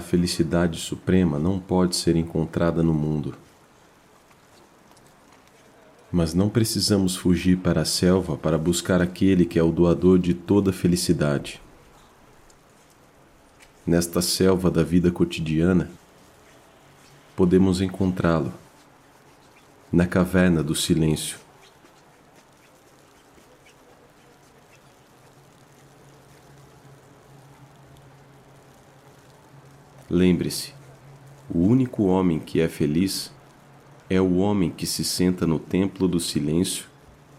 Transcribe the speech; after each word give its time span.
A 0.00 0.02
felicidade 0.02 0.80
suprema 0.80 1.38
não 1.38 1.60
pode 1.60 1.94
ser 1.94 2.16
encontrada 2.16 2.82
no 2.82 2.94
mundo. 2.94 3.34
Mas 6.10 6.32
não 6.32 6.48
precisamos 6.48 7.14
fugir 7.14 7.58
para 7.58 7.82
a 7.82 7.84
selva 7.84 8.34
para 8.34 8.56
buscar 8.56 9.02
aquele 9.02 9.44
que 9.44 9.58
é 9.58 9.62
o 9.62 9.70
doador 9.70 10.18
de 10.18 10.32
toda 10.32 10.72
felicidade. 10.72 11.60
Nesta 13.86 14.22
selva 14.22 14.70
da 14.70 14.82
vida 14.82 15.10
cotidiana, 15.10 15.90
podemos 17.36 17.82
encontrá-lo, 17.82 18.54
na 19.92 20.06
caverna 20.06 20.62
do 20.62 20.74
silêncio. 20.74 21.38
Lembre-se, 30.10 30.74
o 31.48 31.60
único 31.60 32.02
homem 32.02 32.40
que 32.40 32.60
é 32.60 32.68
feliz 32.68 33.32
é 34.08 34.20
o 34.20 34.38
homem 34.38 34.68
que 34.68 34.84
se 34.84 35.04
senta 35.04 35.46
no 35.46 35.56
templo 35.56 36.08
do 36.08 36.18
silêncio 36.18 36.86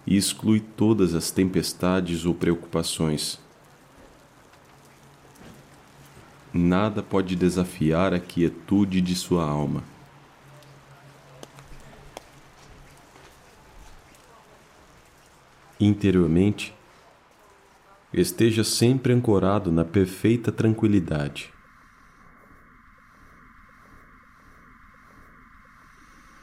e 0.07 0.16
exclui 0.16 0.61
todas 0.61 1.13
as 1.13 1.31
tempestades 1.31 2.23
ou 2.23 2.34
preocupações. 2.34 3.38
Nada 6.53 7.03
pode 7.03 7.35
desafiar 7.35 8.13
a 8.13 8.21
quietude 8.21 9.02
de 9.02 9.16
sua 9.16 9.44
alma. 9.44 9.83
Interiormente, 15.78 16.73
esteja 18.13 18.63
sempre 18.63 19.11
ancorado 19.11 19.73
na 19.73 19.83
perfeita 19.83 20.53
tranquilidade. 20.53 21.52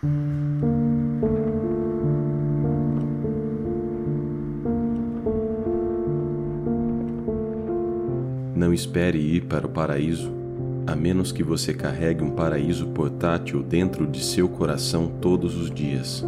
Não 0.00 0.12
espere 8.72 9.18
ir 9.18 9.46
para 9.46 9.66
o 9.66 9.70
paraíso, 9.70 10.32
a 10.86 10.94
menos 10.94 11.32
que 11.32 11.42
você 11.42 11.74
carregue 11.74 12.22
um 12.22 12.30
paraíso 12.30 12.86
portátil 12.88 13.60
dentro 13.60 14.06
de 14.06 14.22
seu 14.22 14.48
coração 14.48 15.08
todos 15.20 15.56
os 15.56 15.68
dias. 15.68 16.24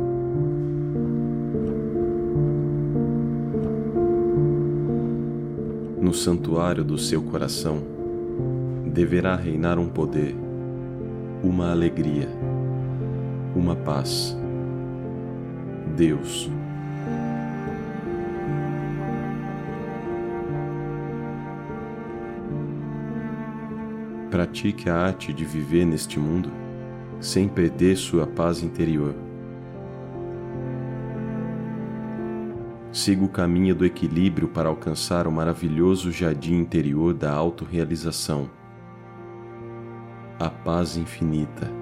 No 6.00 6.12
santuário 6.12 6.82
do 6.82 6.98
seu 6.98 7.22
coração 7.22 7.80
deverá 8.92 9.36
reinar 9.36 9.78
um 9.78 9.88
poder, 9.88 10.34
uma 11.44 11.70
alegria 11.70 12.28
uma 13.54 13.74
paz. 13.74 14.36
Deus. 15.96 16.50
Pratique 24.30 24.88
a 24.88 24.96
arte 24.96 25.32
de 25.32 25.44
viver 25.44 25.84
neste 25.84 26.18
mundo 26.18 26.50
sem 27.20 27.48
perder 27.48 27.96
sua 27.96 28.26
paz 28.26 28.62
interior. 28.62 29.14
Siga 32.92 33.24
o 33.24 33.28
caminho 33.28 33.74
do 33.74 33.84
equilíbrio 33.84 34.48
para 34.48 34.68
alcançar 34.68 35.26
o 35.26 35.32
maravilhoso 35.32 36.10
jardim 36.10 36.54
interior 36.54 37.14
da 37.14 37.32
autorrealização. 37.32 38.50
A 40.38 40.48
paz 40.50 40.96
infinita. 40.96 41.79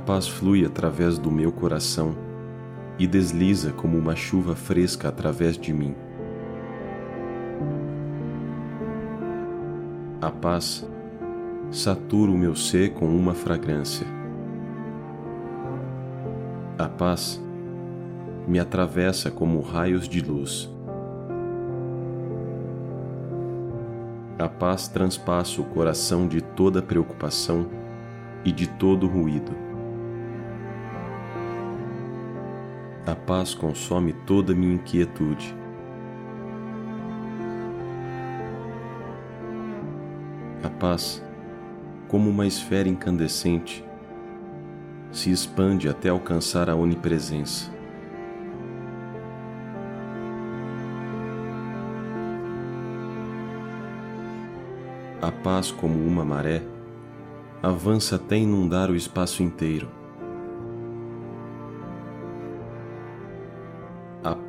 Paz 0.00 0.26
flui 0.26 0.64
através 0.64 1.18
do 1.18 1.30
meu 1.30 1.52
coração 1.52 2.16
e 2.98 3.06
desliza 3.06 3.72
como 3.72 3.96
uma 3.96 4.16
chuva 4.16 4.54
fresca 4.54 5.08
através 5.08 5.56
de 5.56 5.72
mim. 5.72 5.94
A 10.20 10.30
paz 10.30 10.86
satura 11.70 12.30
o 12.30 12.36
meu 12.36 12.54
ser 12.54 12.92
com 12.92 13.06
uma 13.06 13.32
fragrância. 13.32 14.06
A 16.78 16.88
paz 16.88 17.42
me 18.46 18.58
atravessa 18.58 19.30
como 19.30 19.60
raios 19.60 20.08
de 20.08 20.20
luz. 20.20 20.70
A 24.38 24.48
paz 24.48 24.88
transpassa 24.88 25.60
o 25.60 25.64
coração 25.64 26.26
de 26.26 26.40
toda 26.40 26.82
preocupação 26.82 27.66
e 28.44 28.50
de 28.50 28.66
todo 28.66 29.06
ruído. 29.06 29.69
A 33.06 33.14
paz 33.14 33.54
consome 33.54 34.12
toda 34.12 34.54
minha 34.54 34.74
inquietude. 34.74 35.56
A 40.62 40.68
paz, 40.68 41.24
como 42.08 42.28
uma 42.28 42.46
esfera 42.46 42.88
incandescente, 42.88 43.82
se 45.10 45.30
expande 45.30 45.88
até 45.88 46.10
alcançar 46.10 46.68
a 46.68 46.76
onipresença. 46.76 47.70
A 55.22 55.32
paz, 55.32 55.70
como 55.72 56.06
uma 56.06 56.24
maré, 56.24 56.62
avança 57.62 58.16
até 58.16 58.36
inundar 58.36 58.90
o 58.90 58.96
espaço 58.96 59.42
inteiro. 59.42 59.99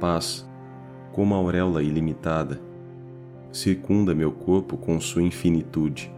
Paz, 0.01 0.49
como 1.13 1.35
a 1.35 1.37
auréola 1.37 1.83
ilimitada, 1.83 2.59
circunda 3.51 4.15
meu 4.15 4.31
corpo 4.31 4.75
com 4.75 4.99
sua 4.99 5.21
infinitude. 5.21 6.11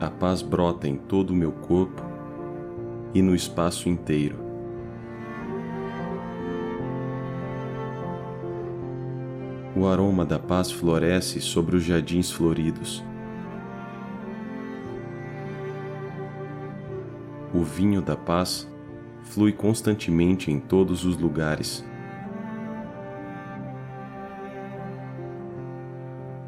A 0.00 0.08
paz 0.08 0.40
brota 0.40 0.86
em 0.86 0.96
todo 0.96 1.30
o 1.30 1.34
meu 1.34 1.50
corpo 1.50 2.00
e 3.12 3.20
no 3.20 3.34
espaço 3.34 3.88
inteiro. 3.88 4.36
O 9.74 9.84
aroma 9.84 10.24
da 10.24 10.38
paz 10.38 10.70
floresce 10.70 11.40
sobre 11.40 11.76
os 11.76 11.82
jardins 11.82 12.30
floridos. 12.30 13.04
O 17.52 17.64
vinho 17.64 18.00
da 18.00 18.16
paz 18.16 18.68
flui 19.24 19.52
constantemente 19.52 20.50
em 20.50 20.58
todos 20.58 21.04
os 21.04 21.16
lugares. 21.16 21.84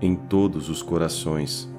Em 0.00 0.14
todos 0.16 0.68
os 0.68 0.82
corações. 0.82 1.70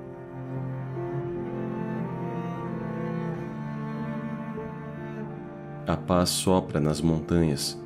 A 5.88 5.98
paz 5.98 6.30
sopra 6.30 6.80
nas 6.80 7.02
montanhas, 7.02 7.78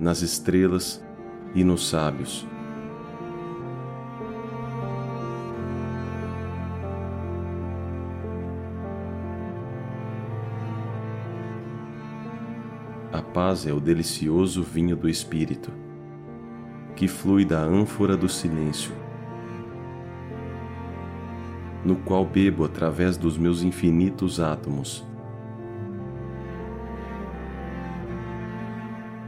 nas 0.00 0.22
estrelas 0.22 1.04
e 1.54 1.62
nos 1.62 1.88
sábios. 1.88 2.46
Paz 13.38 13.68
é 13.68 13.72
o 13.72 13.78
delicioso 13.78 14.64
vinho 14.64 14.96
do 14.96 15.08
Espírito, 15.08 15.70
que 16.96 17.06
flui 17.06 17.44
da 17.44 17.60
ânfora 17.60 18.16
do 18.16 18.28
silêncio, 18.28 18.90
no 21.84 21.94
qual 21.94 22.24
bebo 22.24 22.64
através 22.64 23.16
dos 23.16 23.38
meus 23.38 23.62
infinitos 23.62 24.40
átomos. 24.40 25.06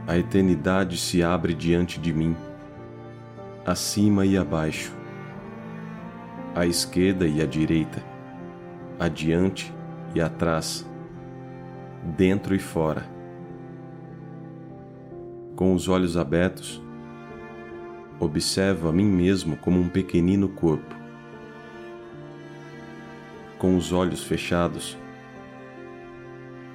A 0.05 0.17
eternidade 0.17 0.97
se 0.97 1.23
abre 1.23 1.53
diante 1.53 1.97
de 1.97 2.11
mim, 2.11 2.35
acima 3.65 4.25
e 4.25 4.37
abaixo, 4.37 4.91
à 6.53 6.65
esquerda 6.65 7.25
e 7.25 7.41
à 7.41 7.45
direita, 7.45 8.03
adiante 8.99 9.73
e 10.13 10.19
atrás, 10.19 10.85
dentro 12.17 12.53
e 12.53 12.59
fora 12.59 13.20
com 15.61 15.75
os 15.75 15.87
olhos 15.87 16.17
abertos, 16.17 16.81
observo 18.19 18.89
a 18.89 18.91
mim 18.91 19.05
mesmo 19.05 19.55
como 19.55 19.79
um 19.79 19.87
pequenino 19.87 20.49
corpo. 20.49 20.95
Com 23.59 23.77
os 23.77 23.93
olhos 23.93 24.23
fechados, 24.23 24.97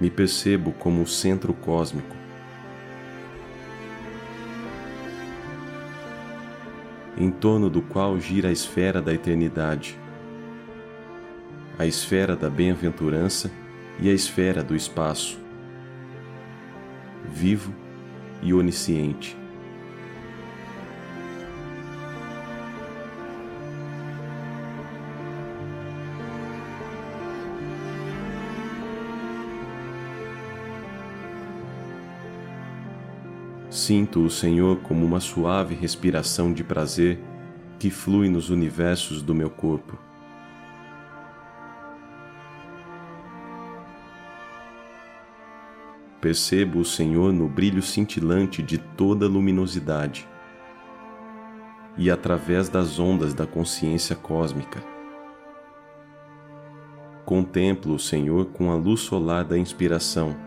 me 0.00 0.08
percebo 0.08 0.70
como 0.70 1.02
o 1.02 1.06
centro 1.06 1.52
cósmico. 1.52 2.14
Em 7.18 7.32
torno 7.32 7.68
do 7.68 7.82
qual 7.82 8.20
gira 8.20 8.50
a 8.50 8.52
esfera 8.52 9.02
da 9.02 9.12
eternidade, 9.12 9.98
a 11.76 11.84
esfera 11.84 12.36
da 12.36 12.48
bem-aventurança 12.48 13.50
e 13.98 14.08
a 14.08 14.12
esfera 14.12 14.62
do 14.62 14.76
espaço, 14.76 15.36
vivo 17.28 17.84
e 18.42 18.52
onisciente. 18.52 19.36
Sinto 33.70 34.24
o 34.24 34.30
Senhor 34.30 34.78
como 34.78 35.04
uma 35.04 35.20
suave 35.20 35.74
respiração 35.74 36.52
de 36.52 36.64
prazer 36.64 37.20
que 37.78 37.90
flui 37.90 38.28
nos 38.28 38.48
universos 38.48 39.22
do 39.22 39.34
meu 39.34 39.50
corpo. 39.50 39.98
Percebo 46.20 46.80
o 46.80 46.84
Senhor 46.84 47.32
no 47.32 47.48
brilho 47.48 47.82
cintilante 47.82 48.62
de 48.62 48.78
toda 48.78 49.28
luminosidade 49.28 50.28
e 51.98 52.10
através 52.10 52.68
das 52.68 52.98
ondas 52.98 53.34
da 53.34 53.46
consciência 53.46 54.16
cósmica. 54.16 54.82
Contemplo 57.24 57.94
o 57.94 57.98
Senhor 57.98 58.46
com 58.46 58.70
a 58.70 58.74
luz 58.74 59.00
solar 59.00 59.44
da 59.44 59.58
inspiração 59.58 60.46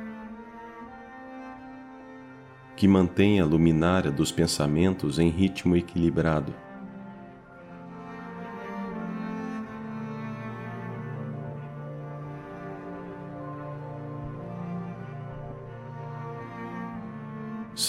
que 2.80 2.88
mantém 2.88 3.42
a 3.42 3.46
luminária 3.46 4.10
dos 4.10 4.32
pensamentos 4.32 5.20
em 5.20 5.28
ritmo 5.28 5.76
equilibrado. 5.76 6.56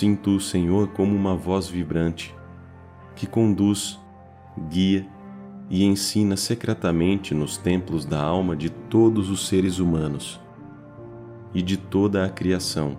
Sinto 0.01 0.37
o 0.37 0.41
Senhor 0.41 0.89
como 0.93 1.15
uma 1.15 1.37
voz 1.37 1.69
vibrante 1.69 2.35
que 3.15 3.27
conduz, 3.27 4.01
guia 4.71 5.07
e 5.69 5.85
ensina 5.85 6.39
secretamente 6.39 7.35
nos 7.35 7.59
templos 7.59 8.07
da 8.07 8.19
alma 8.19 8.57
de 8.57 8.71
todos 8.71 9.29
os 9.29 9.47
seres 9.47 9.79
humanos 9.79 10.41
e 11.53 11.61
de 11.61 11.77
toda 11.77 12.25
a 12.25 12.31
criação 12.31 12.97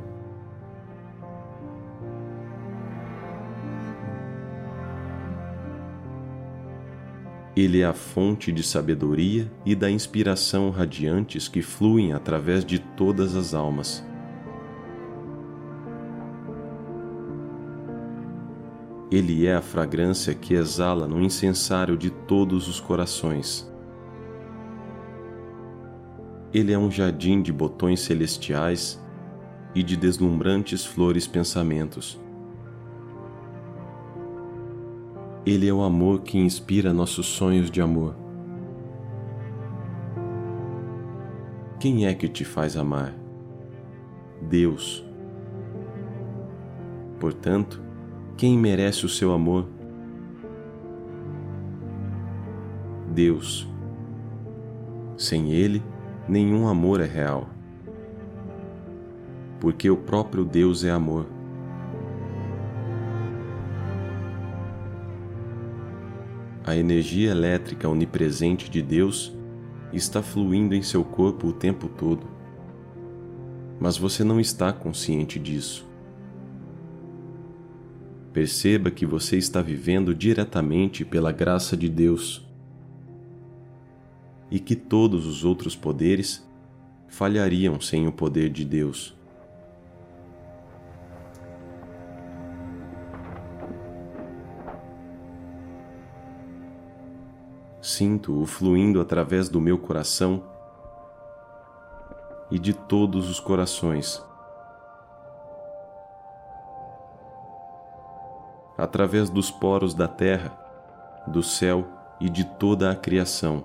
Ele 7.55 7.81
é 7.81 7.85
a 7.85 7.93
fonte 7.93 8.51
de 8.51 8.61
sabedoria 8.61 9.51
e 9.65 9.73
da 9.73 9.89
inspiração 9.89 10.69
radiantes 10.69 11.47
que 11.47 11.63
fluem 11.63 12.13
através 12.13 12.63
de 12.63 12.77
todas 12.77 13.35
as 13.35 13.55
almas. 13.55 14.10
Ele 19.11 19.45
é 19.45 19.55
a 19.55 19.61
fragrância 19.61 20.33
que 20.33 20.53
exala 20.53 21.05
no 21.05 21.21
incensário 21.21 21.97
de 21.97 22.09
todos 22.09 22.69
os 22.69 22.79
corações. 22.79 23.69
Ele 26.53 26.71
é 26.71 26.79
um 26.79 26.89
jardim 26.89 27.41
de 27.41 27.51
botões 27.51 27.99
celestiais 27.99 29.03
e 29.75 29.83
de 29.83 29.97
deslumbrantes 29.97 30.85
flores 30.85 31.27
pensamentos. 31.27 32.17
Ele 35.45 35.67
é 35.67 35.73
o 35.73 35.81
amor 35.81 36.21
que 36.21 36.37
inspira 36.37 36.93
nossos 36.93 37.25
sonhos 37.25 37.69
de 37.69 37.81
amor. 37.81 38.15
Quem 41.81 42.05
é 42.05 42.13
que 42.13 42.29
te 42.29 42.45
faz 42.45 42.77
amar? 42.77 43.13
Deus. 44.41 45.05
Portanto, 47.19 47.90
quem 48.41 48.57
merece 48.57 49.05
o 49.05 49.07
seu 49.07 49.31
amor? 49.33 49.67
Deus. 53.13 53.69
Sem 55.15 55.51
Ele, 55.51 55.83
nenhum 56.27 56.67
amor 56.67 57.01
é 57.01 57.05
real. 57.05 57.47
Porque 59.59 59.91
o 59.91 59.95
próprio 59.95 60.43
Deus 60.43 60.83
é 60.83 60.89
amor. 60.89 61.27
A 66.65 66.75
energia 66.75 67.29
elétrica 67.29 67.87
onipresente 67.87 68.71
de 68.71 68.81
Deus 68.81 69.37
está 69.93 70.23
fluindo 70.23 70.73
em 70.73 70.81
seu 70.81 71.03
corpo 71.03 71.45
o 71.45 71.53
tempo 71.53 71.87
todo. 71.87 72.25
Mas 73.79 73.99
você 73.99 74.23
não 74.23 74.39
está 74.39 74.73
consciente 74.73 75.37
disso. 75.37 75.90
Perceba 78.33 78.89
que 78.89 79.05
você 79.05 79.37
está 79.37 79.61
vivendo 79.61 80.15
diretamente 80.15 81.03
pela 81.03 81.31
graça 81.33 81.75
de 81.75 81.89
Deus 81.89 82.47
e 84.49 84.59
que 84.59 84.75
todos 84.75 85.25
os 85.25 85.43
outros 85.43 85.75
poderes 85.75 86.47
falhariam 87.09 87.79
sem 87.81 88.07
o 88.07 88.11
poder 88.11 88.49
de 88.49 88.63
Deus. 88.63 89.13
Sinto-o 97.81 98.45
fluindo 98.45 99.01
através 99.01 99.49
do 99.49 99.59
meu 99.59 99.77
coração 99.77 100.43
e 102.49 102.57
de 102.57 102.73
todos 102.73 103.29
os 103.29 103.39
corações. 103.39 104.23
Através 108.81 109.29
dos 109.29 109.51
poros 109.51 109.93
da 109.93 110.07
terra, 110.07 110.51
do 111.27 111.43
céu 111.43 111.87
e 112.19 112.27
de 112.27 112.43
toda 112.43 112.89
a 112.89 112.95
criação. 112.95 113.63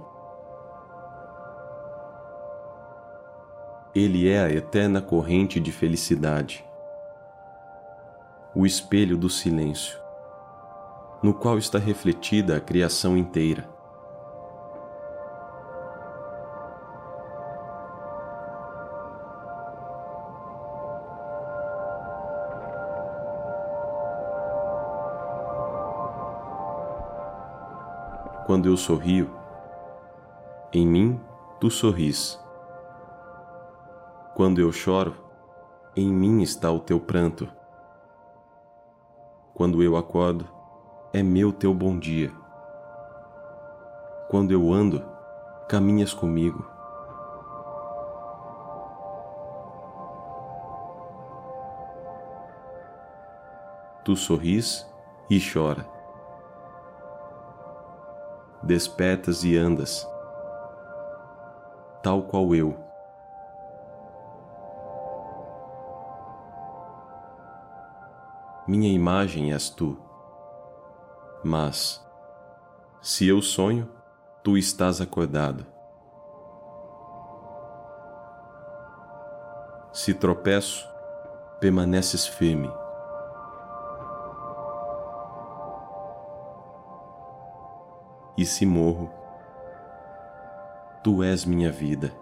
Ele 3.95 4.29
é 4.29 4.41
a 4.41 4.51
eterna 4.51 5.01
corrente 5.01 5.59
de 5.59 5.73
felicidade, 5.73 6.63
o 8.55 8.67
espelho 8.67 9.17
do 9.17 9.31
silêncio, 9.31 9.99
no 11.23 11.33
qual 11.33 11.57
está 11.57 11.79
refletida 11.79 12.55
a 12.55 12.61
criação 12.61 13.17
inteira. 13.17 13.76
Quando 28.47 28.69
eu 28.69 28.77
sorrio, 28.77 29.29
em 30.73 30.87
mim 30.87 31.21
tu 31.59 31.69
sorris. 31.69 32.39
Quando 34.37 34.61
eu 34.61 34.71
choro, 34.71 35.17
em 35.97 36.13
mim 36.13 36.43
está 36.43 36.71
o 36.71 36.79
teu 36.79 37.01
pranto. 37.01 37.49
Quando 39.53 39.83
eu 39.83 39.97
acordo, 39.97 40.47
é 41.13 41.25
meu 41.25 41.53
teu 41.53 41.75
bom 41.75 41.99
dia. 41.99 42.33
Quando 44.31 44.53
eu 44.53 44.73
ando, 44.73 45.05
caminhas 45.69 46.15
comigo. 46.15 46.65
Tu 54.05 54.15
sorris 54.15 54.87
e 55.29 55.41
chora 55.41 55.96
despertas 58.67 59.45
e 59.45 59.57
andas, 59.57 60.07
tal 62.03 62.25
qual 62.25 62.55
eu. 62.55 62.77
Minha 68.67 68.93
imagem 68.93 69.53
és 69.53 69.71
tu, 69.71 69.97
mas, 71.45 72.05
se 73.01 73.29
eu 73.29 73.41
sonho, 73.41 73.89
tu 74.43 74.59
estás 74.59 75.01
acordado. 75.01 75.65
Se 79.93 80.13
tropeço, 80.13 80.85
permaneces 81.61 82.27
firme. 82.27 82.71
E 88.37 88.45
se 88.45 88.67
morro. 88.67 89.11
Tu 91.03 91.23
és 91.23 91.45
minha 91.45 91.71
vida. 91.71 92.13